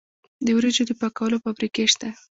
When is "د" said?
0.45-0.47, 0.87-0.91